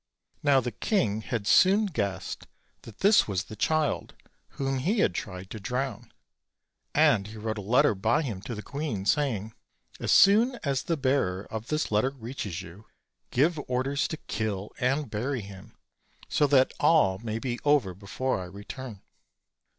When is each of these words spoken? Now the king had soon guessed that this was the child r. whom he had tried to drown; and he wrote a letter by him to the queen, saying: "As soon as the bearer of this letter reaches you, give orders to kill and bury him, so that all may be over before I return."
Now 0.41 0.59
the 0.59 0.71
king 0.71 1.21
had 1.21 1.45
soon 1.45 1.85
guessed 1.85 2.47
that 2.81 3.01
this 3.01 3.27
was 3.27 3.43
the 3.43 3.55
child 3.55 4.15
r. 4.25 4.29
whom 4.57 4.79
he 4.79 4.97
had 4.97 5.13
tried 5.13 5.51
to 5.51 5.59
drown; 5.59 6.11
and 6.95 7.27
he 7.27 7.37
wrote 7.37 7.59
a 7.59 7.61
letter 7.61 7.93
by 7.93 8.23
him 8.23 8.41
to 8.49 8.55
the 8.55 8.63
queen, 8.63 9.05
saying: 9.05 9.53
"As 9.99 10.11
soon 10.11 10.57
as 10.63 10.81
the 10.81 10.97
bearer 10.97 11.43
of 11.51 11.67
this 11.67 11.91
letter 11.91 12.09
reaches 12.09 12.63
you, 12.63 12.87
give 13.29 13.59
orders 13.67 14.07
to 14.07 14.17
kill 14.17 14.71
and 14.79 15.07
bury 15.07 15.41
him, 15.41 15.77
so 16.27 16.47
that 16.47 16.73
all 16.79 17.19
may 17.19 17.37
be 17.37 17.59
over 17.63 17.93
before 17.93 18.41
I 18.41 18.45
return." 18.45 19.03